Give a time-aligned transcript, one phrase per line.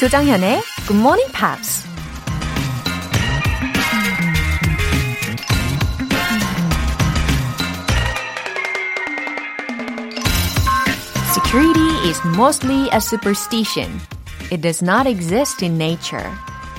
[0.00, 1.84] 조정현의 Good Morning Pops.
[11.34, 14.00] Security is mostly a superstition.
[14.50, 16.32] It does not exist in nature.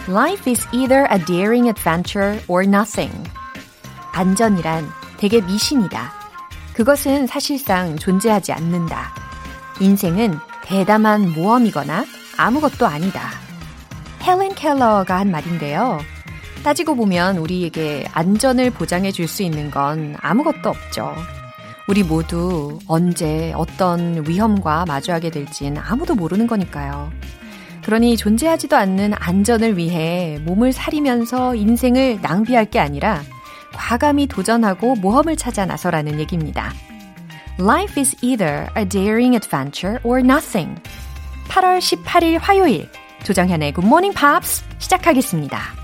[0.07, 3.13] Life is either a daring adventure or nothing.
[4.13, 6.11] 안전이란 되게 미신이다.
[6.73, 9.13] 그것은 사실상 존재하지 않는다.
[9.79, 12.03] 인생은 대담한 모험이거나
[12.41, 13.29] 아무것도 아니다.
[14.23, 15.99] 헬렌 켈러가 한 말인데요.
[16.63, 21.15] 따지고 보면 우리에게 안전을 보장해 줄 수 있는 건 아무것도 없죠.
[21.87, 27.11] 우리 모두 언제 어떤 위험과 마주하게 될진 아무도 모르는 거니까요.
[27.83, 33.21] 그러니 존재하지도 않는 안전을 위해 몸을 사리면서 인생을 낭비할 게 아니라
[33.73, 36.73] 과감히 도전하고 모험을 찾아 나서라는 얘기입니다.
[37.59, 40.81] Life is either a daring adventure or nothing.
[41.47, 42.89] 8월 18일 화요일
[43.23, 45.80] 조정현의 Morning Pops 시작하겠습니다.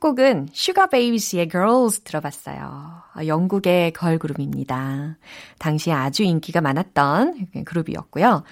[0.00, 3.02] 첫 곡은 슈가베이브스의 Girls 들어봤어요.
[3.26, 5.18] 영국의 걸그룹입니다.
[5.58, 8.42] 당시에 아주 인기가 많았던 그룹이었고요.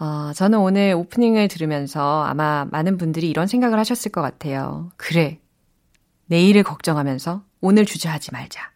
[0.00, 4.90] 어, 저는 오늘 오프닝을 들으면서 아마 많은 분들이 이런 생각을 하셨을 것 같아요.
[4.96, 5.40] 그래.
[6.24, 8.72] 내일을 걱정하면서 오늘 주저하지 말자.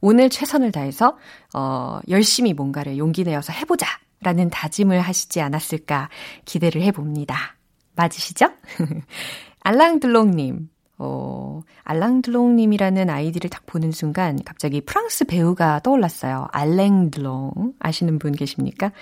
[0.00, 1.18] 오늘 최선을 다해서
[1.52, 3.88] 어, 열심히 뭔가를 용기 내어서 해보자.
[4.20, 6.10] 라는 다짐을 하시지 않았을까
[6.44, 7.56] 기대를 해봅니다.
[7.96, 8.50] 맞으시죠?
[9.64, 10.68] 알랑들롱님,
[11.04, 16.46] 어, 알랑드롱님이라는 아이디를 딱 보는 순간 갑자기 프랑스 배우가 떠올랐어요.
[16.52, 17.74] 알랭드롱.
[17.80, 18.92] 아시는 분 계십니까?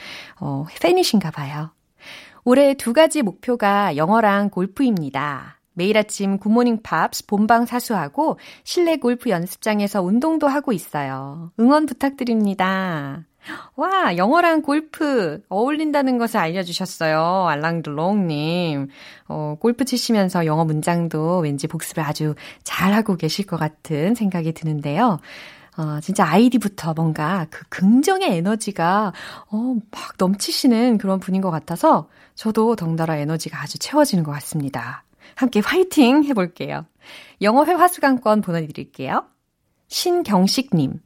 [0.40, 1.72] 어, 팬이신가 봐요.
[2.44, 5.60] 올해 두 가지 목표가 영어랑 골프입니다.
[5.74, 11.52] 매일 아침 굿모닝 팝스 본방 사수하고 실내 골프 연습장에서 운동도 하고 있어요.
[11.60, 13.24] 응원 부탁드립니다.
[13.76, 17.46] 와, 영어랑 골프 어울린다는 것을 알려주셨어요.
[17.48, 18.88] 알랑드롱님.
[19.28, 22.34] 어, 골프 치시면서 영어 문장도 왠지 복습을 아주
[22.64, 25.18] 잘하고 계실 것 같은 생각이 드는데요.
[25.76, 29.12] 어, 진짜 아이디부터 뭔가 그 긍정의 에너지가,
[29.50, 29.56] 어,
[29.90, 35.04] 막 넘치시는 그런 분인 것 같아서 저도 덩달아 에너지가 아주 채워지는 것 같습니다.
[35.36, 36.84] 함께 화이팅 해볼게요.
[37.40, 39.24] 영어 회화 수강권 보내드릴게요.
[39.88, 41.00] 신경식님.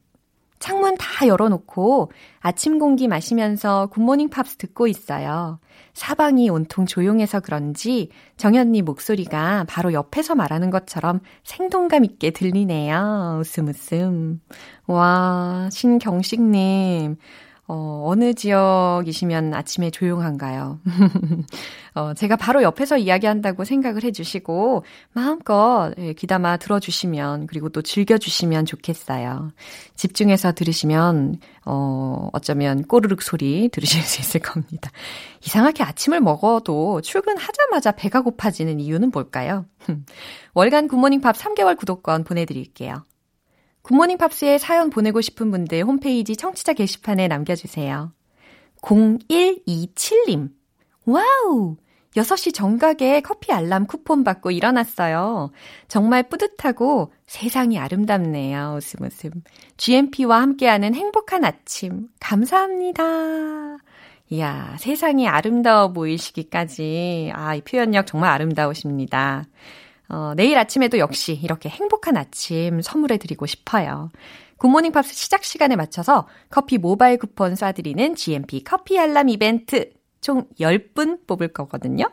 [0.59, 5.59] 창문 다 열어놓고 아침 공기 마시면서 굿모닝 팝스 듣고 있어요.
[5.93, 13.37] 사방이 온통 조용해서 그런지 정현님 목소리가 바로 옆에서 말하는 것처럼 생동감 있게 들리네요.
[13.39, 14.41] 웃음 웃음.
[14.87, 17.17] 와, 신경식님.
[17.67, 20.79] 어, 어느 지역이시면 아침에 조용한가요?
[21.95, 24.83] 어, 제가 바로 옆에서 이야기한다고 생각을 해주시고,
[25.13, 29.51] 마음껏 예, 귀담아 들어주시면, 그리고 또 즐겨주시면 좋겠어요.
[29.95, 34.91] 집중해서 들으시면, 어, 어쩌면 꼬르륵 소리 들으실 수 있을 겁니다.
[35.43, 39.65] 이상하게 아침을 먹어도 출근하자마자 배가 고파지는 이유는 뭘까요?
[40.53, 43.03] 월간 굿모닝 팝스 3개월 구독권 보내드릴게요.
[43.85, 48.11] 굿모닝 팝스에 사연 보내고 싶은 분들 홈페이지 청취자 게시판에 남겨주세요.
[48.81, 50.49] 0127님.
[51.05, 51.77] 와우!
[52.15, 55.51] 6시 정각에 커피 알람 쿠폰 받고 일어났어요.
[55.87, 58.73] 정말 뿌듯하고 세상이 아름답네요.
[58.75, 59.29] 웃음 웃음.
[59.77, 62.07] GMP와 함께하는 행복한 아침.
[62.19, 63.03] 감사합니다.
[64.29, 67.31] 이야, 세상이 아름다워 보이시기까지.
[67.35, 69.45] 아, 이 표현력 정말 아름다우십니다.
[70.09, 74.11] 어, 내일 아침에도 역시 이렇게 행복한 아침 선물해 드리고 싶어요.
[74.57, 79.91] 굿모닝 팝스 시작 시간에 맞춰서 커피 모바일 쿠폰 쏴드리는 GMP 커피 알람 이벤트
[80.21, 82.05] 총 10분 뽑을 거거든요.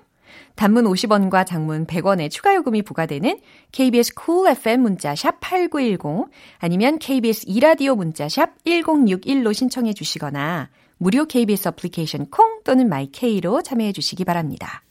[0.54, 3.40] 단문 50원과 장문 100원의 추가 요금이 부과되는
[3.70, 11.26] KBS cool FM 문자 샵 8910 아니면 KBS 2라디오 문자 샵 1061로 신청해 주시거나 무료
[11.26, 14.82] KBS 어플리케이션 콩 또는 마이K로 참여해 주시기 바랍니다.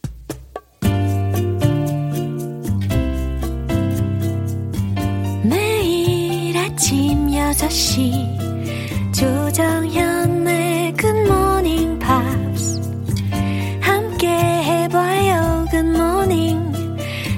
[7.82, 12.80] 6시 조정현의 굿모닝 팝스
[13.80, 16.72] 함께 해봐요 Good morning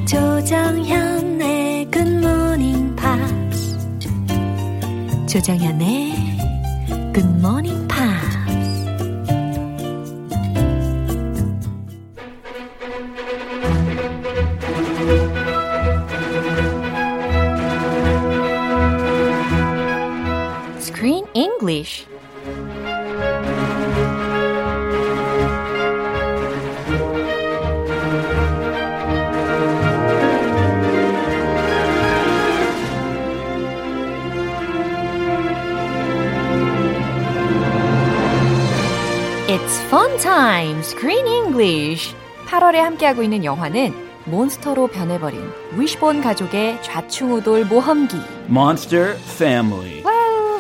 [0.06, 3.80] 조정현의 굿모닝 팝스
[5.28, 6.23] 조정현의
[40.54, 40.80] time!
[40.84, 42.14] Screen English!
[42.46, 43.94] 8월에 함께하고 있는 영화는
[44.26, 45.42] 몬스터로 변해버린
[45.76, 48.18] 위시본 가족의 좌충우돌 모험기
[48.50, 50.04] Monster Family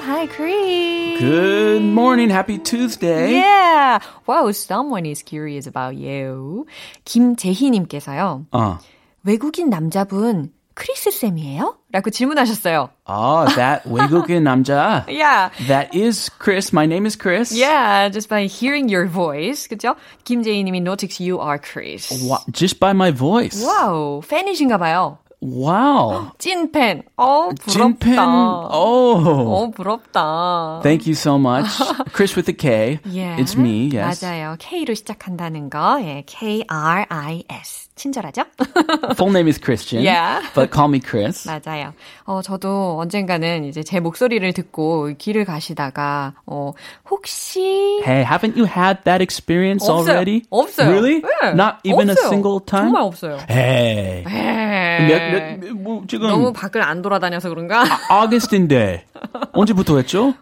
[0.05, 1.19] Hi, Chris.
[1.19, 2.29] Good morning.
[2.29, 3.35] Happy Tuesday.
[3.35, 3.99] Yeah.
[4.27, 6.65] Wow, someone is curious about you.
[7.05, 8.45] 김재희님께서요.
[8.51, 8.79] 어.
[9.23, 11.75] 외국인 남자분 크리스 쌤이에요?
[11.91, 12.89] 라고 질문하셨어요.
[13.05, 15.05] Ah, that 외국인 남자.
[15.07, 15.49] yeah.
[15.67, 16.73] That is Chris.
[16.73, 17.51] My name is Chris.
[17.51, 19.67] Yeah, just by hearing your voice.
[19.67, 19.95] 그죠?
[20.23, 22.09] 김재희 님이 notice you are Chris.
[22.27, 23.63] Wow, just by my voice.
[23.63, 25.19] Wow, 팬이신가 봐요.
[25.43, 26.31] Wow.
[26.39, 27.03] 찐팬.
[27.17, 27.71] 어, 부럽다.
[27.73, 28.17] 찐팬.
[28.17, 29.19] Oh.
[29.27, 30.79] 어, 부럽다.
[30.83, 31.67] Thank you so much.
[32.13, 33.01] Chris with a K.
[33.03, 33.35] Yeah.
[33.37, 33.89] It's me.
[33.91, 34.23] Yes.
[34.23, 34.55] 맞아요.
[34.57, 35.99] K로 시작한다는 거.
[36.01, 37.82] 예, K-R-I-S.
[37.95, 38.43] 친절하죠?
[39.15, 40.03] Full name is Christian.
[40.03, 40.41] Yeah.
[40.55, 41.47] But call me Chris.
[41.47, 41.93] 맞아요.
[42.25, 46.73] 어, 저도 언젠가는 이제 제 목소리를 듣고 길을 가시다가, 어,
[47.09, 48.01] 혹시.
[48.05, 50.09] Hey, haven't you had that experience 없어요.
[50.09, 50.41] already?
[50.49, 50.89] 없어요.
[50.89, 51.21] Really?
[51.21, 51.49] 네.
[51.53, 52.25] Not even 없어요.
[52.25, 52.91] a single time?
[52.91, 53.37] 정말 없어요.
[53.49, 54.23] Hey.
[54.27, 55.07] Hey.
[55.07, 56.27] 몇, 몇, 뭐, 지금.
[56.27, 57.83] 너무 밖을 안 돌아다녀서 그런가?
[58.09, 59.05] 아, 아거스트인데.
[59.53, 60.33] 언제부터 했죠?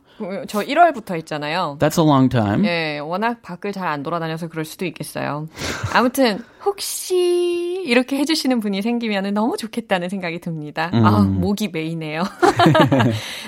[0.47, 1.77] 저 1월부터 했잖아요.
[1.79, 2.65] That's a long time.
[2.65, 5.47] 예, 워낙 밖을 잘 안 돌아다녀서 그럴 수도 있겠어요.
[5.93, 10.91] 아무튼 혹시 이렇게 해주시는 분이 생기면 너무 좋겠다는 생각이 듭니다.
[10.93, 11.05] 음.
[11.05, 12.23] 아, 목이 메이네요.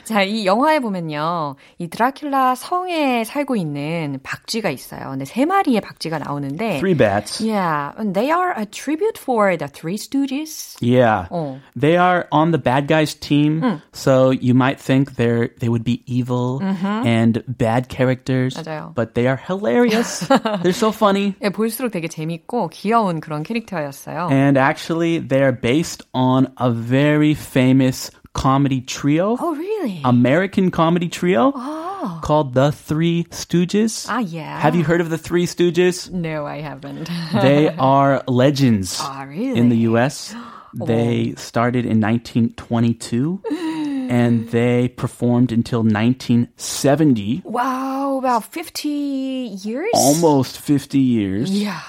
[0.04, 1.56] 자, 이 영화에 보면요.
[1.78, 5.10] 이 드라큘라 성에 살고 있는 박쥐가 있어요.
[5.12, 7.40] 근데 세 마리의 박쥐가 나오는데 Three bats.
[7.44, 10.78] Yeah, and they are a tribute for the Three Stooges.
[10.82, 11.28] Yeah.
[11.30, 11.60] 어.
[11.80, 13.62] They are on the bad guys team.
[13.62, 13.82] 음.
[13.94, 17.07] So you might think they're they would be evil mm-hmm.
[17.07, 18.55] and bad characters.
[18.57, 18.95] 맞아요.
[18.95, 20.27] But they are hilarious.
[20.63, 21.35] they're so funny.
[21.43, 24.31] 예, 볼수록 되게 재밌고 귀여운 그런 캐릭터였어요.
[24.31, 29.37] And actually they're based on a very famous comedy trio.
[29.41, 30.01] Oh, really?
[30.05, 31.53] American comedy trio.
[31.55, 32.21] Oh.
[32.23, 34.07] Called The Three Stooges.
[34.09, 34.61] Ah, yeah.
[34.61, 36.11] Have you heard of The Three Stooges?
[36.11, 37.11] No, I haven't.
[37.33, 39.59] they are legends oh, really?
[39.59, 40.35] in the US.
[40.75, 43.43] They started in 1922
[44.12, 47.42] and they performed until 1970.
[47.46, 49.92] Wow, about 50 years?
[49.94, 51.50] Almost 50 years.
[51.52, 51.82] Yeah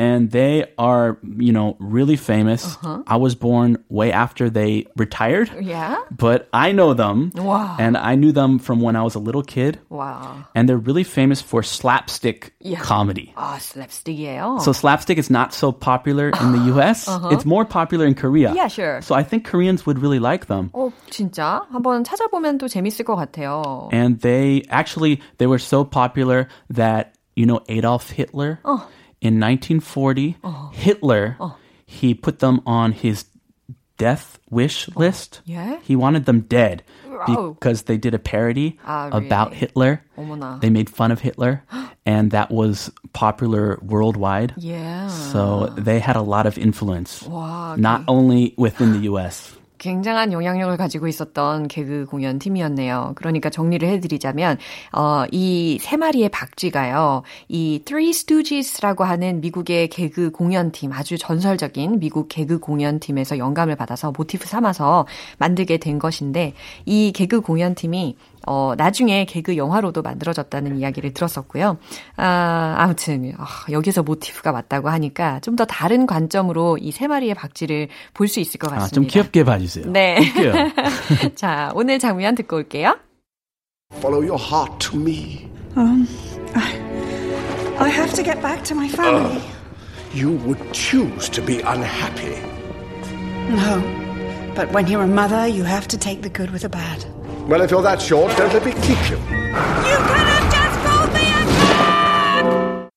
[0.00, 2.76] and they are, you know, really famous.
[2.76, 3.02] Uh-huh.
[3.06, 5.50] I was born way after they retired.
[5.60, 5.96] Yeah.
[6.10, 7.32] But I know them.
[7.34, 7.76] Wow.
[7.78, 9.80] And I knew them from when I was a little kid.
[9.88, 10.44] Wow.
[10.54, 12.80] And they're really famous for slapstick yeah.
[12.80, 13.32] comedy.
[13.36, 14.60] Ah, slapstick이에요.
[14.60, 17.08] So slapstick is not so popular in the US.
[17.08, 17.28] Uh-huh.
[17.30, 18.52] It's more popular in Korea.
[18.54, 19.00] Yeah, sure.
[19.02, 20.70] So I think Koreans would really like them.
[20.74, 21.62] 어, 진짜?
[21.72, 23.88] 한번 찾아보면 또 재밌을 것 같아요.
[23.92, 28.82] And they actually they were so popular that you know Adolf Hitler 어.
[29.20, 30.68] in 1940, uh-huh.
[30.72, 31.50] Hitler, uh.
[31.84, 33.24] he put them on his
[33.96, 35.40] death wish list.
[35.44, 35.78] Yeah?
[35.82, 36.82] He wanted them dead
[37.26, 37.54] Oh.
[37.54, 39.58] because they did a parody ah, about really?
[39.58, 40.02] Hitler.
[40.18, 40.60] 어머나.
[40.60, 41.62] They made fun of Hitler,
[42.04, 44.54] and that was popular worldwide.
[44.56, 45.08] Yeah.
[45.08, 49.56] So they had a lot of influence, 와, not only within the U.S.
[49.81, 53.13] 굉장한 영향력을 가지고 있었던 개그 공연 팀이었네요.
[53.15, 54.57] 그러니까 정리를 해드리자면
[54.93, 57.23] 어, 이 세 마리의 박쥐가요.
[57.49, 64.47] 이 Three Stooges라고 하는 미국의 개그 공연팀 아주 전설적인 미국 개그 공연팀에서 영감을 받아서 모티프
[64.47, 65.07] 삼아서
[65.39, 66.53] 만들게 된 것인데
[66.85, 68.15] 이 개그 공연팀이
[68.47, 71.77] 어, 나중에 개그 영화로도 만들어졌다는 이야기를 들었었고요.
[72.17, 77.89] 아, 아무튼, 어, 여기서 모티프가 맞다고 하니까 좀 더 다른 관점으로 이 세 마리의 박쥐를
[78.13, 78.85] 볼 수 있을 것 같습니다.
[78.85, 79.85] 아, 좀 귀엽게 봐주세요.
[79.91, 80.17] 네.
[81.35, 82.97] 자, 오늘 장면 듣고 올게요.
[83.97, 85.49] Follow your heart to me.
[85.75, 86.07] Um,
[86.55, 86.71] I,
[87.79, 89.37] I have to get back to my family.
[89.37, 89.41] Uh,
[90.13, 92.35] you would choose to be unhappy.
[93.49, 93.81] No,
[94.55, 97.03] but when you're a mother, you have to take the good with the bad.
[97.47, 99.17] Well, if you're that short, don't let me keep you.
[99.17, 102.89] You could have just rolled me a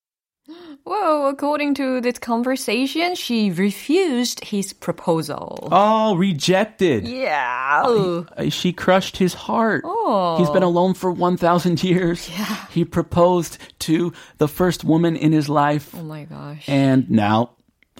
[0.84, 5.68] Whoa, according to this conversation, she refused his proposal.
[5.72, 7.08] Oh, rejected.
[7.08, 7.82] Yeah.
[7.84, 9.82] Uh, She crushed his heart.
[9.84, 10.36] Oh.
[10.38, 12.28] He's been alone for 1,000 years.
[12.38, 12.66] Yeah.
[12.70, 15.92] He proposed to the first woman in his life.
[15.96, 16.68] Oh my gosh.
[16.68, 17.50] And now,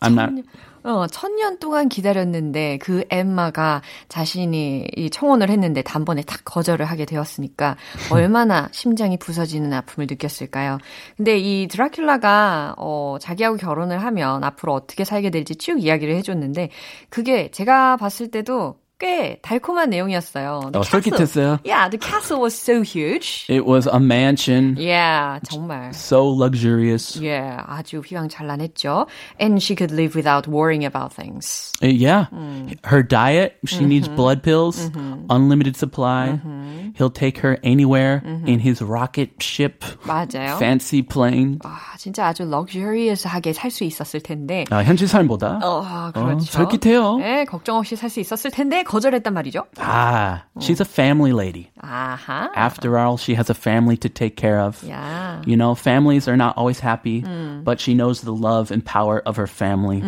[0.04, 0.44] I'm not.
[0.84, 7.76] 어, 천년 동안 기다렸는데 그 엠마가 자신이 이 청혼을 했는데 단번에 탁 거절을 하게 되었으니까
[8.12, 10.76] 얼마나 심장이 부서지는 아픔을 느꼈을까요?
[11.16, 16.68] 근데 이 드라큘라가 어, 자기하고 결혼을 하면 앞으로 어떻게 살게 될지 쭉 이야기를 해줬는데
[17.08, 20.71] 그게 제가 봤을 때도 꽤 달콤한 내용이었어요.
[20.73, 21.59] The 어, castle- 솔깃했어요.
[21.63, 23.45] Yeah, the castle was so huge.
[23.47, 25.95] It was a mansion, Yeah, 정말.
[25.95, 27.15] so luxurious.
[27.15, 29.07] Yeah, 아주 휘황찬란했죠.
[29.39, 31.71] And she could live without worrying about things.
[31.81, 32.25] Uh, Yeah.
[32.83, 34.91] Her diet, she needs blood pills,
[35.29, 36.35] unlimited supply.
[36.97, 40.57] He'll take her anywhere in his rocket ship, 맞아요.
[40.59, 41.59] fancy plane.
[41.63, 44.65] 아, 진짜 아주 럭셔리하게 살 수 있었을 텐데.
[44.71, 46.43] 아, 현실 삶보다 어, 그렇죠.
[46.51, 47.17] 솔깃해요.
[47.19, 49.65] 네, 걱정 없이 살 수 있었을 텐데 거절했단 말이죠.
[49.79, 51.69] Ah, she's a family lady.
[51.81, 52.49] 아하.
[52.55, 54.83] After all, she has a family to take care of.
[54.89, 55.41] 야.
[55.45, 57.23] You know, families are not always happy,
[57.63, 60.01] but she knows the love and power of her family.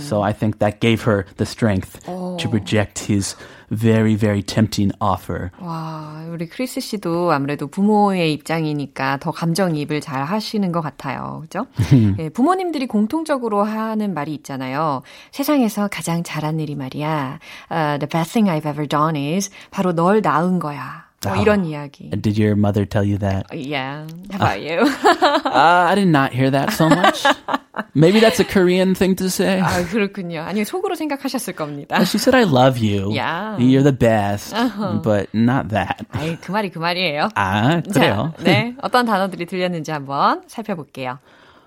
[0.00, 3.34] So I think that gave her the strength to reject his
[3.71, 5.51] very, very tempting offer.
[5.59, 11.39] 와, 우리 크리스 씨도 아무래도 부모의 입장이니까 더 감정이입을 잘 하시는 것 같아요.
[11.43, 11.65] 그죠?
[12.19, 15.01] 예, 부모님들이 공통적으로 하는 말이 있잖아요.
[15.31, 17.39] 세상에서 가장 잘한 일이 말이야.
[17.71, 21.05] Uh, the best thing I've ever done is 바로 널 낳은 거야.
[21.24, 22.10] 뭐 이런 이야기.
[22.10, 23.46] Did your mother tell you that?
[23.52, 24.06] Yeah.
[24.32, 24.80] How about you?
[25.44, 27.26] Uh, I did not hear that so much.
[27.94, 29.60] Maybe that's a Korean thing to say.
[29.60, 30.40] 아, 그렇군요.
[30.40, 31.96] 아니, 속으로 생각하셨을 겁니다.
[32.04, 33.12] She said, I love you.
[33.12, 33.58] Yeah.
[33.58, 34.54] You're the best.
[35.02, 36.06] But not that.
[36.12, 37.28] 아이, 그 말이 그 말이에요.
[37.34, 38.32] 아, 그래요.
[38.36, 38.74] 자, 네.
[38.80, 41.18] 어떤 단어들이 들렸는지 한번 살펴볼게요.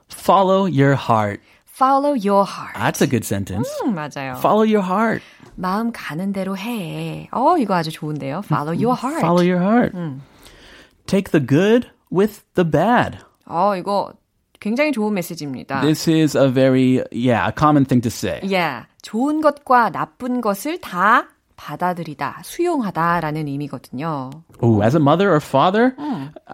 [0.10, 1.42] Follow your heart.
[1.66, 2.76] Follow your heart.
[2.76, 3.68] That's a good sentence.
[3.84, 4.38] 음, 맞아요.
[4.38, 5.24] Follow your heart.
[5.59, 7.29] 마음 가는 대로 해.
[7.33, 8.43] 어, 이거 아주 좋은데요.
[8.45, 9.21] Follow your heart.
[9.21, 9.97] Follow your heart.
[11.07, 13.19] Take the good with the bad.
[13.47, 14.13] 어, 이거
[14.61, 15.81] 굉장히 좋은 메시지입니다.
[15.81, 18.41] This is a very, yeah, a common thing to say.
[18.43, 18.87] yeah.
[19.03, 21.29] 좋은 것과 나쁜 것을 다
[21.69, 24.31] 받아들이다, 수용하다라는 의미거든요.
[24.65, 25.95] Ooh, as a mother or father,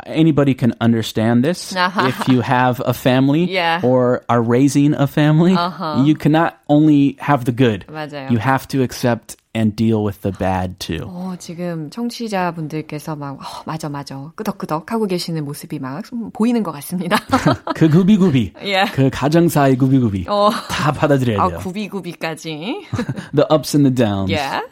[0.07, 1.73] anybody can understand this.
[1.77, 3.81] if you have a family Yeah.
[3.85, 5.55] or are raising a family,
[6.05, 7.87] you cannot only have the good.
[7.89, 8.29] 맞아요.
[8.31, 11.07] You have to accept and deal with the bad too.
[11.07, 14.33] 어, 지금 청취자분들께서 막, 어, 맞아, 맞아.
[14.35, 16.03] 끄덕끄덕 하고 계시는 모습이 막
[16.33, 17.17] 보이는 것 같습니다.
[17.77, 18.91] 그 구비구비, Yeah.
[18.93, 20.51] 그 가정사의 구비구비 어.
[20.69, 21.59] 다 받아들여야 아, 돼요.
[21.61, 22.87] 구비구비까지.
[23.33, 24.33] The ups and the downs.
[24.33, 24.63] yeah.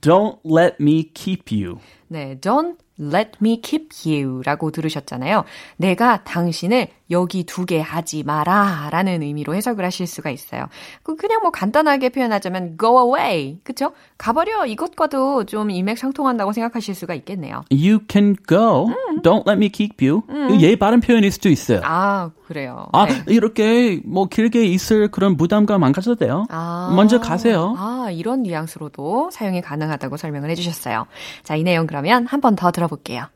[0.00, 1.78] Don't let me keep you.
[2.08, 5.44] 네, don't let me keep you 라고 들으셨잖아요.
[5.76, 10.66] 내가 당신을 여기 두게 하지 마라 라는 의미로 해석을 하실 수가 있어요.
[11.04, 13.60] 그 그냥 뭐 간단하게 표현하자면 go away.
[13.62, 13.92] 그쵸?
[14.18, 14.66] 가버려.
[14.66, 17.62] 이것과도 좀 일맥상통한다고 생각하실 수가 있겠네요.
[17.70, 18.88] You can go.
[19.22, 20.22] Don't let me keep you.
[20.60, 21.80] 예의 바른 표현일 수도 있어요.
[21.84, 22.88] 아, 그래요.
[22.92, 23.22] 아, 네.
[23.28, 26.46] 이렇게 뭐 길게 있을 그런 부담감 안 가져도 돼요.
[26.50, 26.92] 아.
[26.96, 27.74] 먼저 가세요.
[27.78, 31.06] 아, 이런 뉘앙스로도 사용이 가능하다고 설명을 해주셨어요.
[31.44, 33.26] 자, 이 내용 그러면 한 번 더 들어볼게요.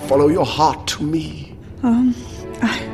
[0.00, 1.54] Follow your heart to me.
[2.62, 2.91] I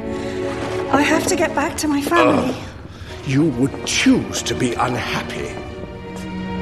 [0.96, 2.52] have to get back to my family.
[2.54, 5.54] Ah, you would choose to be unhappy.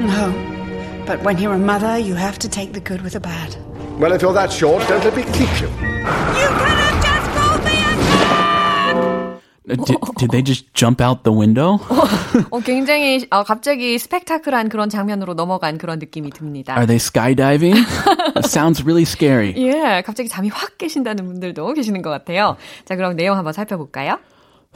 [0.00, 0.32] No.
[1.06, 3.56] But when you're a mother, you have to take the good with the bad.
[3.98, 5.68] Well, if you're that short, don't let me keep you.
[5.68, 6.85] You could
[9.66, 11.80] Did, did they just jump out the window?
[12.50, 16.74] 어, 굉장히 어, 갑자기 스펙타클한 그런 장면으로 넘어간 그런 느낌이 듭니다.
[16.74, 17.84] Are they skydiving?
[18.44, 19.54] Sounds really scary.
[19.56, 22.56] 예, 갑자기 잠이 확 깨신다는 분들도 계시는 것 같아요.
[22.84, 24.20] 자, 그럼 내용 한번 살펴볼까요?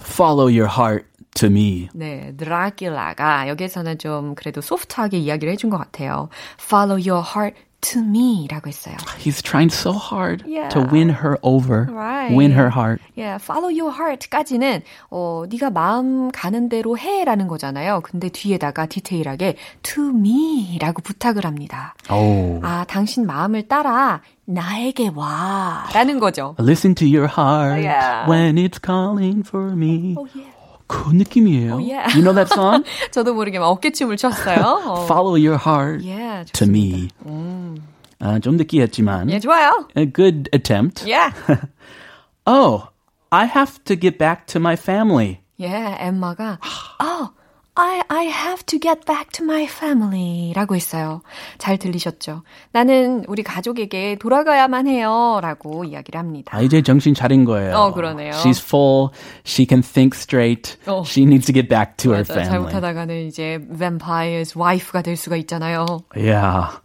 [0.00, 1.88] Follow your heart to me.
[1.94, 6.28] 네, 드라큘라가 여기에서는 좀 그래도 소프트하게 이야기를 해준 것 같아요.
[6.60, 8.94] Follow your heart to me 라고 했어요.
[9.18, 10.68] He's trying so hard Yeah.
[10.70, 12.34] to win her over, Right.
[12.36, 13.00] win her heart.
[13.16, 18.00] 예, follow your heart까지는 어, 네가 마음 가는 대로 해라는 거잖아요.
[18.02, 21.94] 근데 뒤에다가 디테일하게 to me라고 부탁을 합니다.
[22.10, 22.60] Oh.
[22.62, 26.54] 아, 당신 마음을 따라 나에게 와라는 거죠.
[26.58, 28.28] Listen to your heart Yeah.
[28.30, 30.14] when it's calling for me.
[30.18, 30.50] Oh, yeah.
[30.89, 31.79] 그 느낌이에요.
[31.81, 32.13] yeah.
[32.15, 32.83] You know that song?
[33.11, 34.61] 저도 모르게 막 어깨춤을 췄어요.
[34.85, 35.05] 어.
[35.05, 37.09] Follow your heart 예, to 좋습니다.
[37.25, 37.81] me.
[38.19, 39.87] 아, 좀 느끼했지만 예, 좋아요.
[39.97, 41.03] a good attempt.
[41.09, 41.31] 예.
[42.45, 42.83] Oh,
[43.31, 45.39] I have to get back to my family.
[45.59, 46.59] 예, 엠마가
[47.01, 47.29] oh,
[47.76, 51.22] I, I have to get back to my family 라고 했어요.
[51.58, 52.42] 잘 들리셨죠?
[52.72, 55.38] 나는 우리 가족에게 돌아가야만 해요.
[55.40, 56.56] 라고 이야기를 합니다.
[56.56, 57.74] 아, 이제 정신 차린 거예요.
[57.76, 58.32] 어, 그러네요.
[58.32, 59.10] She's full.
[59.46, 60.76] She can think straight.
[60.86, 61.02] 어.
[61.06, 62.50] She needs to get back to her 맞아, family.
[62.50, 65.86] 잘못하다가는 이제 vampire's wife가 될 수가 있잖아요.
[66.14, 66.76] Yeah.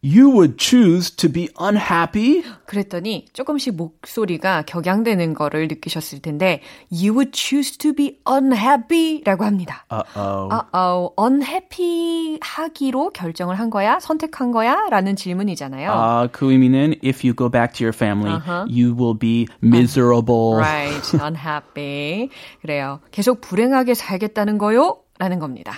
[0.00, 2.44] You would choose to be unhappy?
[2.66, 6.62] 그랬더니 조금씩 목소리가 격양되는 거를 느끼셨을 텐데
[6.92, 9.84] You would choose to be unhappy 라고 합니다.
[9.90, 10.50] Uh-oh.
[10.52, 13.98] Uh-oh, unhappy 하기로 결정을 한 거야?
[13.98, 14.86] 선택한 거야?
[14.88, 15.90] 라는 질문이잖아요.
[15.90, 18.40] 아, 그 의미는 if you go back to your family,
[18.70, 20.54] you will be miserable.
[20.58, 22.30] Right, unhappy.
[22.62, 23.00] 그래요.
[23.10, 25.02] 계속 불행하게 살겠다는 거요?
[25.18, 25.74] 라는 겁니다.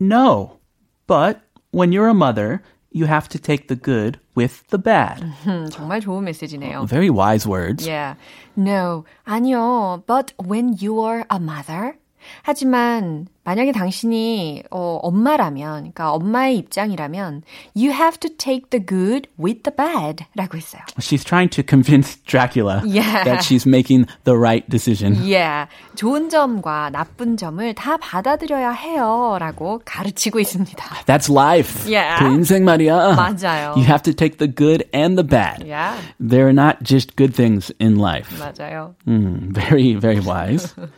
[0.00, 0.60] No.
[1.08, 1.40] But
[1.72, 5.23] when you're a mother, you have to take the good with the bad.
[5.45, 6.85] 음, 정말 좋은 메시지네요.
[6.87, 7.87] Very wise words.
[7.87, 8.15] Yeah.
[8.55, 9.05] No.
[9.25, 10.03] 아니요.
[10.05, 11.97] But when you are a mother?
[12.41, 17.41] 하지만 만약에 당신이 어, 엄마라면, 그러니까 엄마의 입장이라면,
[17.75, 20.81] you have to take the good with the bad 라고 했어요.
[20.99, 23.25] She's trying to convince Dracula Yeah.
[23.25, 25.15] that she's making the right decision.
[25.21, 25.67] Yeah.
[25.95, 29.35] 좋은 점과 나쁜 점을 다 받아들여야 해요.
[29.41, 31.03] 라고 가르치고 있습니다.
[31.05, 31.83] That's life.
[31.85, 32.17] Yeah.
[32.23, 33.15] 그 인생 말이야.
[33.15, 33.73] 맞아요.
[33.75, 35.65] You have to take the good and the bad.
[35.67, 35.99] Yeah.
[36.21, 38.31] There are not just good things in life.
[38.39, 38.95] 맞아요.
[39.05, 40.73] Mm, very, very wise.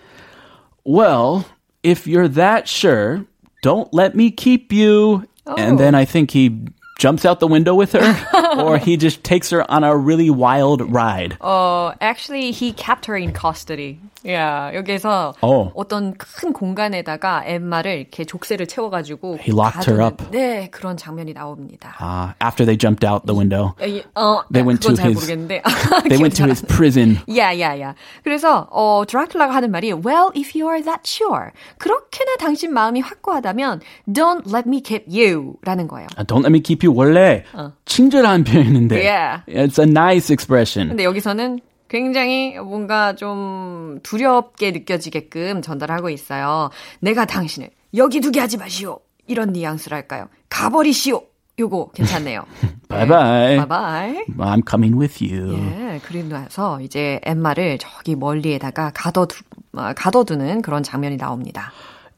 [0.91, 1.47] well,
[1.83, 3.25] if you're that sure,
[3.63, 5.27] don't let me keep you.
[5.47, 5.99] And then oh.
[5.99, 6.65] I think he
[6.99, 10.83] jumps out the window with her, or he just takes her on a really wild
[10.93, 11.37] ride.
[11.41, 14.01] Oh, actually, he kept her in custody.
[14.25, 15.73] Yeah, 여기서 어.
[15.75, 20.25] 어떤 큰 공간에다가 엠마를 이렇게 족쇄를 채워가지고 He locked her 가두는- up.
[20.31, 21.95] 네, 그런 장면이 나옵니다.
[22.01, 25.63] Uh, after they jumped out the window, 에, 어, They went to 잘 his- 모르겠는데.
[26.09, 27.19] they went to his prison.
[27.27, 27.95] Yeah, yeah, yeah.
[28.23, 33.81] 그래서 어 드라큘라가 하는 말이 Well, if you are that sure, 그렇게나 당신 마음이 확고하다면
[34.07, 36.09] Don't let me keep you 라는 거예요.
[36.19, 36.93] Uh, Don't let me keep you.
[36.95, 37.45] 원래
[37.87, 38.97] 친절한 표현인데.
[39.01, 39.41] Yeah.
[39.49, 40.89] It's a nice expression.
[40.89, 46.71] 근데 여기서는 굉장히 뭔가 좀 두렵게 느껴지게끔 전달하고 있어요.
[47.01, 49.01] 내가 당신을 여기 두게 하지 마시오.
[49.27, 50.29] 이런 뉘앙스랄까요?
[50.49, 51.23] 가버리시오.
[51.59, 52.45] 요거 괜찮네요.
[52.89, 53.57] Bye bye.
[53.59, 54.25] 바이바이.
[54.39, 55.59] I'm coming with you.
[55.59, 59.43] 예, 그리고 나서 이제 엠마를 저기 멀리에다가 가둬두,
[59.77, 61.73] 아, 가둬두는 그런 장면이 나옵니다.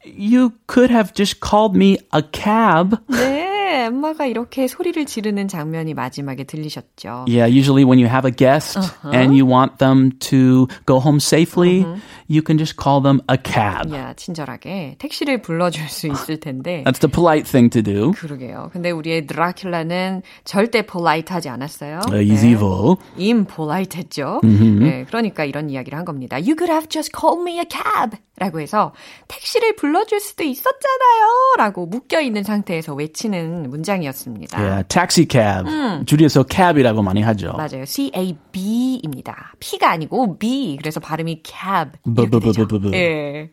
[0.05, 2.97] You could have just called me a cab.
[3.09, 7.25] 네, 엠마가 이렇게 소리를 지르는 장면이 마지막에 들리셨죠.
[7.29, 11.85] Yeah, usually when you have a guest and you want them to go home safely,
[12.29, 13.93] you can just call them a cab.
[13.95, 16.85] 야, 친절하게 택시를 불러줄 수 있을 텐데.
[16.85, 18.13] That's the polite thing to do.
[18.13, 18.71] 그러게요.
[18.73, 22.01] 근데 우리의 드라큘라는 절대 폴라이트하지 않았어요.
[22.11, 22.97] Uh, he's evil.
[23.17, 24.41] 임폴라이트했죠.
[24.43, 26.37] 네, 그러니까 이런 이야기를 한 겁니다.
[26.37, 28.17] You could have just called me a cab.
[28.39, 28.93] 라고 해서
[29.29, 31.55] 택시를 불러줄 수도 있었잖아요.
[31.59, 34.59] 라고 묶여있는 상태에서 외치는 문장이었습니다.
[34.59, 35.69] Yeah, taxi cab.
[36.07, 37.53] 줄여서 cab이라고 많이 하죠.
[37.53, 37.85] 맞아요.
[37.85, 39.53] C-A-B입니다.
[39.61, 40.77] P가 아니고 B.
[40.81, 41.93] 그래서 발음이 cab.
[42.05, 42.67] 부- 이렇게 부- 부- 되죠.
[42.67, 43.51] 부- 부- 예.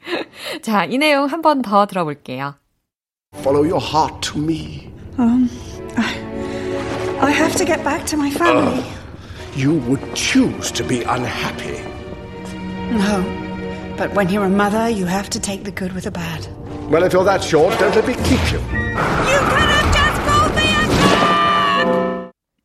[0.64, 2.56] 자, 이 내용 한 번 더 들어볼게요.
[3.36, 4.90] Follow your heart to me.
[7.22, 8.82] I have to get back to my family.
[9.56, 11.84] You would choose to be unhappy.
[12.92, 13.49] No.
[14.00, 16.48] But when you're a mother, you have to take the good with the bad.
[16.90, 18.60] Well, if you're that short, don't let me keep you.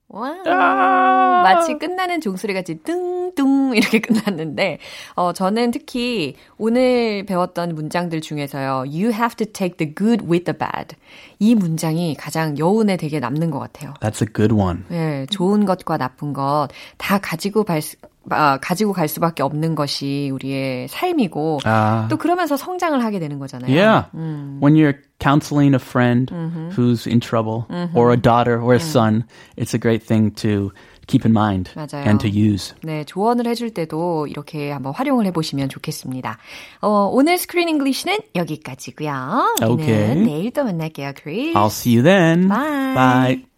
[0.08, 4.78] 와, 마치 끝나는 종소리 같이 뚱뚱 이렇게 끝났는데,
[5.16, 10.56] 어, 저는 특히 오늘 배웠던 문장들 중에서요, you have to take the good with the
[10.56, 10.94] bad.
[11.40, 13.94] 이 문장이 가장 여운에 되게 남는 것 같아요.
[14.00, 14.84] That's a good one.
[14.92, 17.96] 예, 좋은 것과 나쁜 것 다 가지고 갈 수,
[18.30, 22.06] 아, 가지고 갈 수밖에 없는 것이 우리의 삶이고, 아.
[22.10, 23.70] 또 그러면서 성장을 하게 되는 거잖아요.
[23.70, 24.06] Yeah.
[24.14, 26.32] When you're counseling a friend
[26.76, 29.24] who's in trouble, or a daughter or a son,
[29.56, 30.72] it's a great thing to
[31.06, 32.06] keep in mind 맞아요.
[32.06, 32.74] and to use.
[32.82, 36.38] 네, 조언을 해줄 때도 이렇게 한번 활용을 해보시면 좋겠습니다.
[36.80, 39.56] 어, 오늘 Screen English는 여기까지고요.
[39.60, 40.16] 우리는 오케이.
[40.16, 41.54] 내일 또 만날게요, 크리스.
[41.54, 42.48] I'll see you then.
[42.48, 42.94] Bye.
[42.94, 43.53] Bye.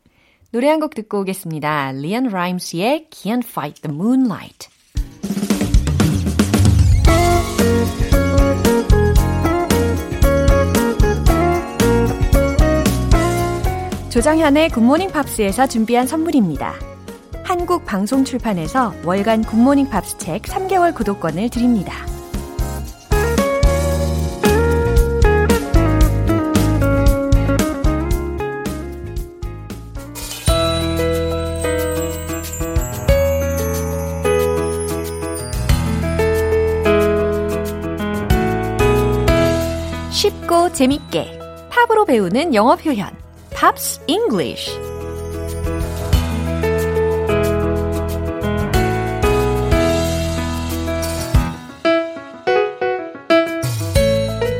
[0.53, 1.93] 노래 한 곡 듣고 오겠습니다.
[1.93, 4.69] 리언 라임스의 Can't Fight the Moonlight.
[14.11, 16.75] 조정현의 굿모닝 팝스에서 준비한 선물입니다.
[17.45, 21.93] 한국 방송 출판에서 월간 굿모닝 팝스 책 3개월 구독권을 드립니다.
[40.77, 41.39] 재밌게
[41.71, 43.11] 팝으로 배우는 영어 표현
[43.59, 44.71] Pops English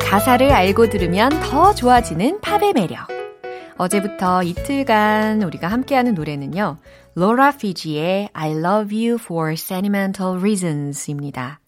[0.01, 3.09] 가사를 알고 들으면 더 좋아지는 팝의 매력.
[3.77, 6.79] 어제부터 이틀간 우리가 함께하는 노래는요.
[7.15, 11.61] 로라 피지의 I love you for sentimental reasons입니다.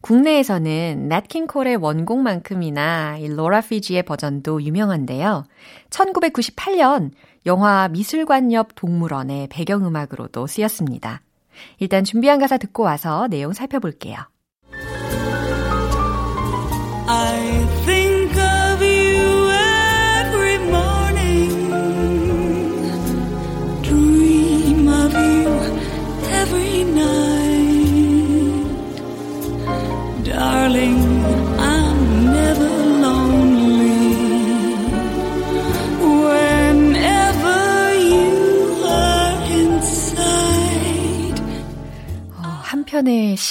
[0.00, 5.44] 국내에서는 낫킹 콜의 원곡만큼이나 이 로라 피지의 버전도 유명한데요.
[5.90, 7.10] 1998년
[7.46, 11.22] 영화 미술관 옆 동물원의 배경음악으로도 쓰였습니다.
[11.78, 14.16] 일단 준비한 가사 듣고 와서 내용 살펴볼게요.
[17.10, 17.57] I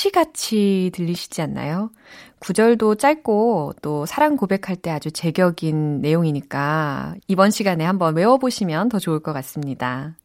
[0.07, 1.91] 시같이 들리시지 않나요?
[2.39, 9.19] 구절도 짧고 또 사랑 고백할 때 아주 제격인 내용이니까 이번 시간에 한번 외워보시면 더 좋을
[9.19, 10.15] 것 같습니다.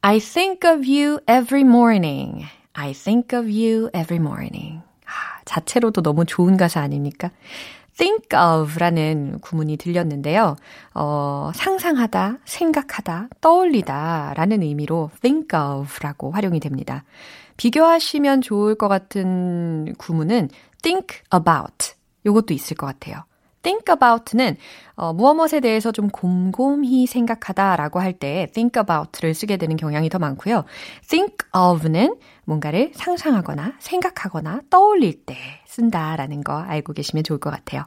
[0.00, 2.44] I think of you every morning.
[2.72, 4.82] I think of you every morning.
[5.06, 7.30] 아, 자체로도 너무 좋은 가사 아닙니까?
[7.96, 10.56] think of 라는 구문이 들렸는데요.
[10.94, 17.04] 어, 상상하다, 생각하다, 떠올리다 라는 의미로 think of 라고 활용이 됩니다.
[17.56, 20.48] 비교하시면 좋을 것 같은 구문은
[20.82, 21.94] think about.
[22.26, 23.24] 요것도 있을 것 같아요.
[23.62, 24.56] think about는
[24.94, 30.64] 어, 무엇무엇에 대해서 좀 곰곰이 생각하다라고 할 때 think about를 쓰게 되는 경향이 더 많고요.
[31.08, 35.36] think of는 뭔가를 상상하거나 생각하거나 떠올릴 때
[35.66, 37.86] 쓴다라는 거 알고 계시면 좋을 것 같아요.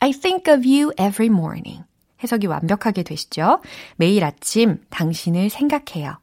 [0.00, 1.84] I think of you every morning.
[2.22, 3.60] 해석이 완벽하게 되시죠?
[3.96, 6.18] 매일 아침 당신을 생각해요.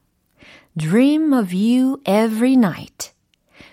[0.76, 3.12] Dream of you every night.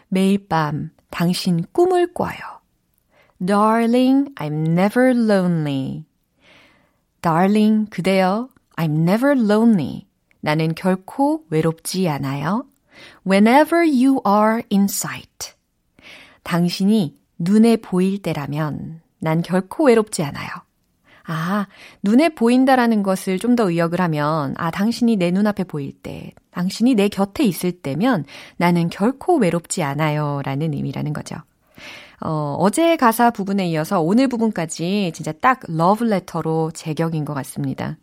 [0.09, 2.59] 매일 밤 당신 꿈을 꿔요.
[3.43, 6.05] Darling, I'm never lonely.
[7.21, 10.07] Darling, 그대여, I'm never lonely.
[10.41, 12.65] 나는 결코 외롭지 않아요.
[13.25, 15.53] Whenever you are in sight.
[16.43, 20.49] 당신이 눈에 보일 때라면 난 결코 외롭지 않아요.
[21.32, 21.68] 아,
[22.04, 27.10] 눈에 보인다라는 것을 좀 더 의역을 하면, 아, 당신이 내 눈앞에 보일 때, 당신이 내
[27.10, 28.26] 곁에 있을 때면
[28.58, 30.42] 나는 결코 외롭지 않아요.
[30.44, 31.36] 라는 의미라는 거죠.
[32.22, 37.98] 어, 어제 가사 부분에 이어서 오늘 부분까지 진짜 딱 러브레터로 제격인 것 같습니다.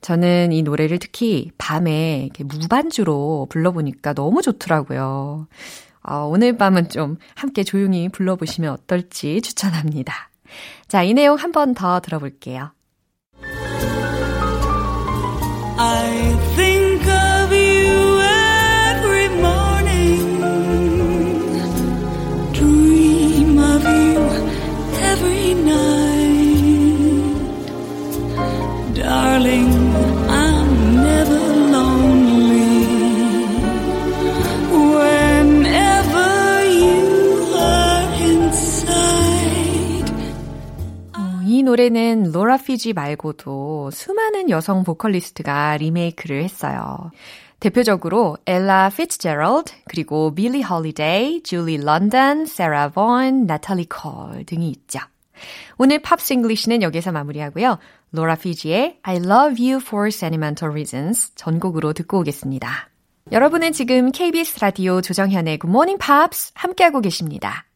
[0.00, 5.46] 저는 이 노래를 특히 밤에 이렇게 무반주로 불러보니까 너무 좋더라고요.
[6.02, 10.29] 어, 오늘 밤은 좀 함께 조용히 불러보시면 어떨지 추천합니다.
[10.88, 12.72] 자, 이 내용 한 번 더 들어볼게요.
[41.70, 47.12] 노래는 로라 피지 말고도 수많은 여성 보컬리스트가 리메이크를 했어요.
[47.60, 54.98] 대표적으로 엘라 피츠제럴드, 그리고 빌리 홀리데이, 줄리 런던, 세라 본, 나탈리 콜 등이 있죠.
[55.78, 57.78] 오늘 Pops English는 여기서 마무리하고요.
[58.10, 62.90] 로라 피지의 I love you for sentimental reasons 전곡으로 듣고 오겠습니다.
[63.30, 66.02] 여러분은 지금 KBS 라디오 조정현의 Good Morning
[66.54, 67.66] 함께하고 계십니다.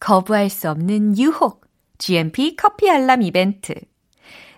[0.00, 1.62] 거부할 수 없는 유혹,
[2.02, 3.74] GMP 커피 알람 이벤트.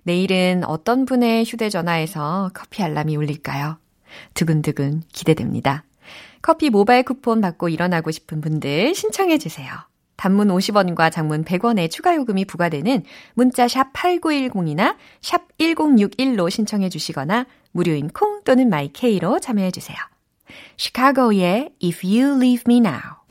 [0.04, 3.76] 내일은 어떤 분의 휴대전화에서 커피 알람이 울릴까요?
[4.32, 5.84] 두근두근 기대됩니다.
[6.40, 9.70] 커피 모바일 쿠폰 받고 일어나고 싶은 분들 신청해 주세요.
[10.16, 13.02] 단문 50원과 장문 100원의 추가 요금이 부과되는
[13.34, 19.98] 문자 샵 8910이나 샵 1061로 신청해 주시거나 무료인 콩 또는 마이케이로 참여해 주세요.
[20.78, 23.23] 시카고의 If You Leave Me Now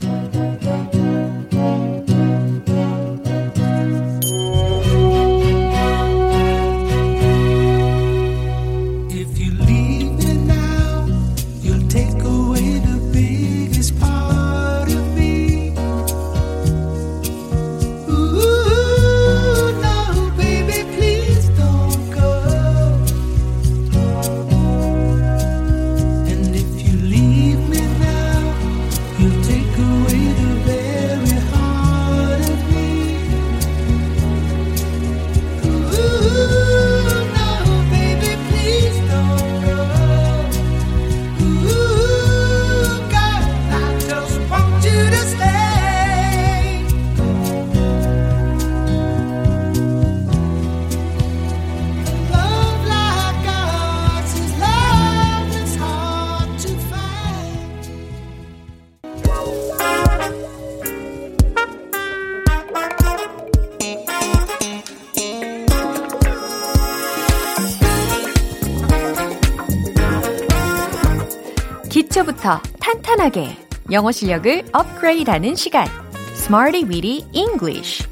[73.23, 73.55] 탄탄하게
[73.91, 75.87] 영어 실력을 업그레이드하는 시간
[76.33, 78.05] Smarty Weedy English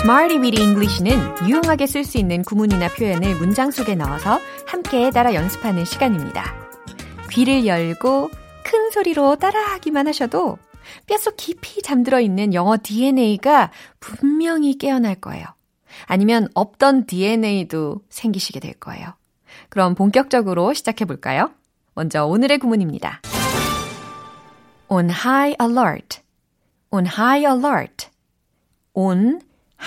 [0.00, 5.84] Smarty Weedy English는 유용하게 쓸 수 있는 구문이나 표현을 문장 속에 넣어서 함께 따라 연습하는
[5.84, 6.54] 시간입니다.
[7.30, 8.30] 귀를 열고
[8.64, 10.58] 큰 소리로 따라하기만 하셔도
[11.06, 15.46] 뼛속 깊이 잠들어 있는 영어 DNA가 분명히 깨어날 거예요.
[16.06, 19.14] 아니면 없던 DNA도 생기시게 될 거예요.
[19.68, 21.50] 그럼 본격적으로 시작해 볼까요?
[21.94, 23.20] 먼저 오늘의 구문입니다.
[24.88, 26.20] on high alert.
[26.90, 28.08] on high alert.
[28.94, 29.40] on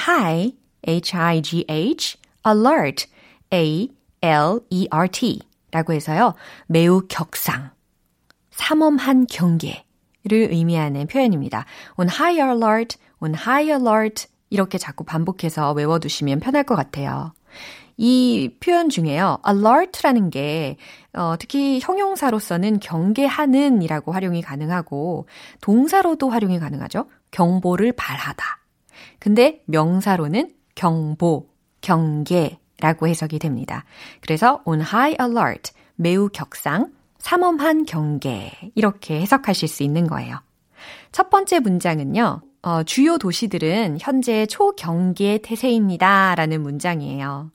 [0.07, 0.53] high,
[0.87, 3.07] h-i-g-h, alert,
[3.51, 5.39] a-l-e-r-t
[5.71, 6.35] 라고 해서요.
[6.67, 7.71] 매우 격상,
[8.51, 9.83] 삼엄한 경계를
[10.31, 11.65] 의미하는 표현입니다.
[11.99, 17.33] on high alert, on high alert 이렇게 자꾸 반복해서 외워두시면 편할 것 같아요.
[17.97, 19.39] 이 표현 중에요.
[19.47, 20.77] alert라는 게
[21.13, 25.27] 어, 특히 형용사로서는 경계하는 이라고 활용이 가능하고
[25.61, 27.07] 동사로도 활용이 가능하죠.
[27.31, 28.43] 경보를 발하다.
[29.19, 31.47] 근데 명사로는 경보,
[31.81, 33.85] 경계라고 해석이 됩니다.
[34.21, 40.41] 그래서 on high alert, 매우 격상, 삼엄한 경계 이렇게 해석하실 수 있는 거예요.
[41.11, 42.41] 첫 번째 문장은요.
[42.65, 46.33] 어, 주요 도시들은 현재 초경계 태세입니다.
[46.33, 47.51] 라는 문장이에요.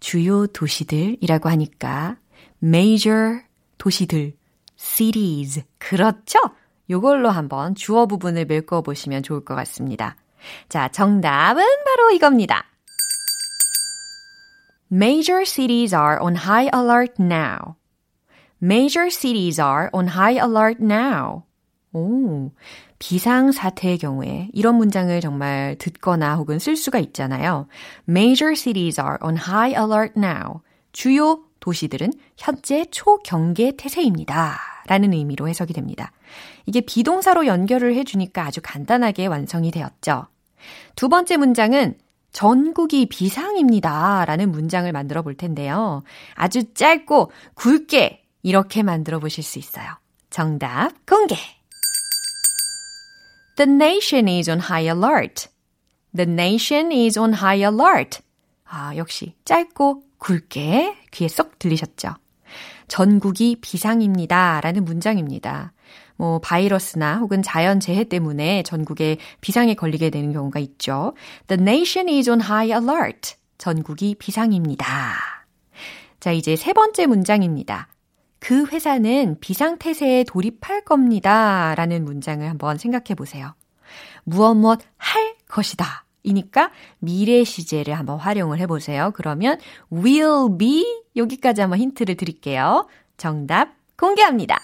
[0.00, 2.16] 주요 도시들이라고 하니까
[2.62, 3.42] major
[3.76, 4.32] 도시들,
[4.74, 5.64] cities.
[5.76, 6.38] 그렇죠?
[6.88, 10.16] 요걸로 한번 주어 부분을 메꿔 보시면 좋을 것 같습니다.
[10.70, 12.64] 자, 정답은 바로 이겁니다.
[14.90, 17.74] Major cities are on high alert now.
[18.62, 21.42] Major cities are on high alert now.
[21.92, 22.50] 오,
[22.98, 27.68] 비상 사태의 경우에 이런 문장을 정말 듣거나 혹은 쓸 수가 있잖아요.
[28.08, 30.60] Major cities are on high alert now.
[30.92, 34.58] 주요 도시들은 현재 초경계 태세입니다.
[34.86, 36.12] 라는 의미로 해석이 됩니다.
[36.66, 40.26] 이게 비동사로 연결을 해주니까 아주 간단하게 완성이 되었죠.
[40.96, 41.98] 두 번째 문장은
[42.32, 44.24] 전국이 비상입니다.
[44.24, 46.02] 라는 문장을 만들어 볼 텐데요.
[46.34, 49.86] 아주 짧고 굵게 이렇게 만들어 보실 수 있어요.
[50.30, 51.36] 정답 공개!
[53.58, 55.48] The nation is on high alert.
[56.14, 58.20] The nation is on high alert.
[58.64, 62.14] 아, 역시 짧고 굵게 귀에 쏙 들리셨죠?
[62.86, 64.60] 전국이 비상입니다.
[64.60, 65.72] 라는 문장입니다.
[66.14, 71.14] 뭐, 바이러스나 혹은 자연재해 때문에 전국에 비상에 걸리게 되는 경우가 있죠.
[71.48, 73.34] The nation is on high alert.
[73.58, 74.86] 전국이 비상입니다.
[76.20, 77.88] 자, 이제 세 번째 문장입니다.
[78.40, 81.74] 그 회사는 비상태세에 돌입할 겁니다.
[81.76, 83.54] 라는 문장을 한번 생각해 보세요.
[84.24, 86.04] 무엇 무엇 할 것이다.
[86.22, 89.12] 이니까 미래 시제를 한번 활용을 해보세요.
[89.14, 89.58] 그러면
[89.92, 90.84] will be
[91.16, 92.86] 여기까지 한번 힌트를 드릴게요.
[93.16, 94.58] 정답 공개합니다.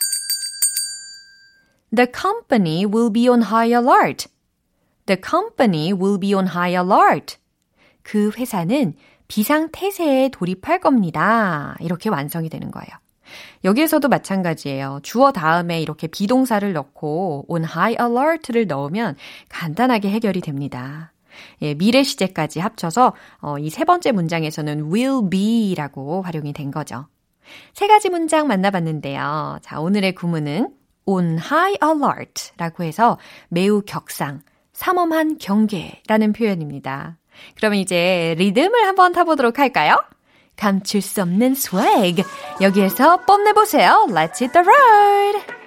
[1.95, 4.29] The company will be on high alert.
[5.07, 7.37] The company will be on high alert.
[8.03, 8.95] 그 회사는
[9.29, 11.77] 비상태세에 돌입할 겁니다.
[11.81, 13.04] 이렇게 완성이 되는 거예요.
[13.65, 15.01] 여기에서도 마찬가지예요.
[15.03, 19.17] 주어 다음에 이렇게 비동사를 넣고 on high alert를 넣으면
[19.49, 21.13] 간단하게 해결이 됩니다.
[21.63, 27.07] 예, 미래 시제까지 합쳐서 어, 이 세 번째 문장에서는 will be라고 활용이 된 거죠.
[27.73, 29.59] 세 가지 문장 만나봤는데요.
[29.63, 30.71] 자, 오늘의 구문은
[31.07, 33.19] on high alert라고 해서
[33.49, 34.43] 매우 격상,
[34.73, 37.19] 삼엄한 경계라는 표현입니다.
[37.57, 39.97] 그럼 이제 리듬을 한번 타보도록 할까요?
[40.56, 42.24] 감출 수 없는 swag.
[42.62, 44.08] 여기에서 뽐내보세요.
[44.10, 45.60] Let's hit the road.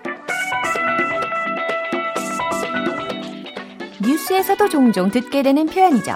[4.03, 6.13] 뉴스에서도 종종 듣게 되는 표현이죠.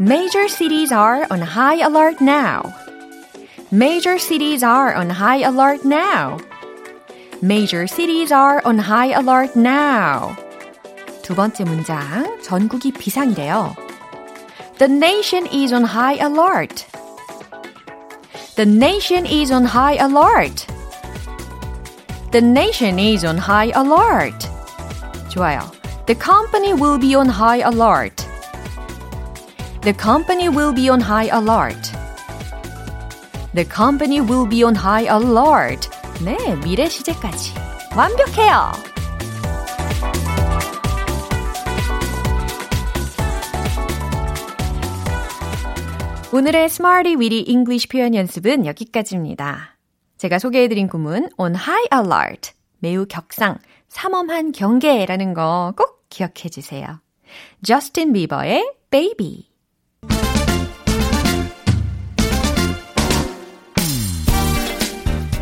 [0.00, 2.62] Major cities are on high alert now.
[3.70, 6.38] Major cities are on high alert now.
[7.42, 10.34] Major cities are on high alert now.
[11.22, 13.76] 두 번째 문장, 전국이 비상이래요.
[14.78, 16.86] The nation is on high alert.
[18.56, 20.66] The nation is on high alert.
[22.32, 24.48] The nation is on high alert.
[25.28, 25.70] 좋아요.
[26.06, 28.26] The company will be on high alert.
[29.82, 31.90] The company will be on high alert.
[33.54, 35.88] The company will be on high alert.
[36.22, 37.54] 네, 미래 시제까지.
[37.96, 38.72] 완벽해요.
[46.35, 49.77] 오늘의 Smarty Weedy English 표현 연습은 여기까지입니다.
[50.17, 56.99] 제가 소개해드린 꿈은 on high alert, 매우 격상, 삼엄한 경계라는 거 꼭 기억해주세요.
[57.63, 59.45] Justin Bieber의 Baby.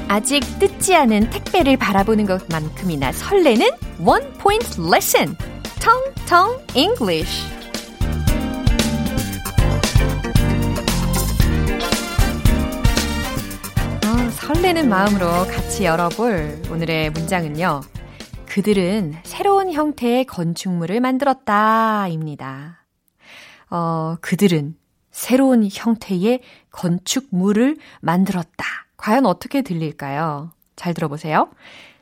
[0.10, 3.66] 아직 뜯지 않은 택배를 바라보는 것만큼이나 설레는
[4.06, 5.36] One Point Lesson.
[5.82, 7.63] Tong Tong English.
[14.44, 17.80] 설레는 마음으로 같이 열어볼 오늘의 문장은요.
[18.46, 22.10] 그들은 새로운 형태의 건축물을 만들었다.
[22.10, 22.86] 입니다.
[23.70, 24.76] 어, 그들은
[25.12, 28.66] 새로운 형태의 건축물을 만들었다.
[28.98, 30.52] 과연 어떻게 들릴까요?
[30.76, 31.50] 잘 들어보세요.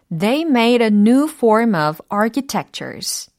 [0.09, 3.29] They made a new form of architectures.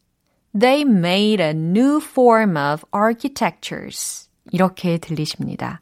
[0.59, 4.31] They made a new form of architectures.
[4.53, 5.82] 이렇게 들리십니다.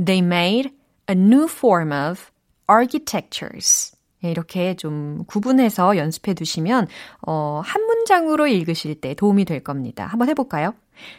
[0.03, 0.71] They made
[1.11, 2.31] a new form of
[2.71, 3.97] architectures.
[4.23, 6.87] 네, 이렇게 좀 구분해서 연습해 두시면
[7.27, 10.07] 어, 한 문장으로 읽으실 때 도움이 될 겁니다.
[10.07, 10.75] 한번 해볼까요?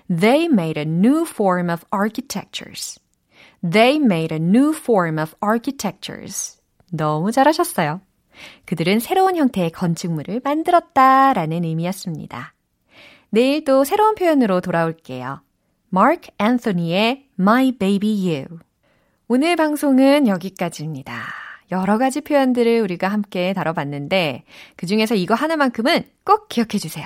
[0.08, 3.00] They made a new form of architectures.
[3.62, 6.60] They made a new form of architectures.
[6.92, 8.02] 너무 잘하셨어요.
[8.66, 12.54] 그들은 새로운 형태의 건축물을 만들었다 라는 의미였습니다.
[13.30, 15.42] 내일 또 새로운 표현으로 돌아올게요.
[15.94, 18.60] Mark Anthony의 My Baby You.
[19.28, 21.14] 오늘 방송은 여기까지입니다.
[21.72, 24.44] 여러 가지 표현들을 우리가 함께 다뤄봤는데
[24.76, 27.06] 그 중에서 이거 하나만큼은 꼭 기억해 주세요.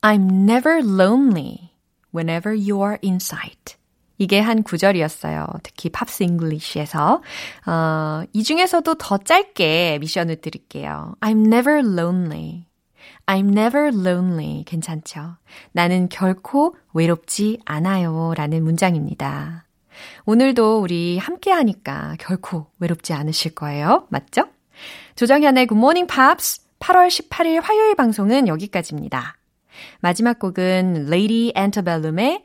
[0.00, 1.70] I'm never lonely
[2.14, 3.76] whenever you are in sight.
[4.18, 5.46] 이게 한 구절이었어요.
[5.62, 7.22] 특히 Pops English에서.
[7.66, 11.14] 어, 이 중에서도 더 짧게 미션을 드릴게요.
[11.20, 12.66] I'm never lonely.
[13.26, 14.64] I'm never lonely.
[14.64, 15.36] 괜찮죠?
[15.72, 18.34] 나는 결코 외롭지 않아요.
[18.36, 19.64] 라는 문장입니다.
[20.24, 24.06] 오늘도 우리 함께 하니까 결코 외롭지 않으실 거예요.
[24.10, 24.48] 맞죠?
[25.16, 29.36] 조정현의 Good Morning Pops 8월 18일 화요일 방송은 여기까지입니다.
[30.00, 32.44] 마지막 곡은 Lady Antebellum의